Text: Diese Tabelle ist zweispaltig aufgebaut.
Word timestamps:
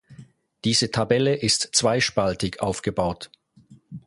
Diese 0.63 0.89
Tabelle 0.89 1.35
ist 1.35 1.69
zweispaltig 1.75 2.59
aufgebaut. 2.59 3.29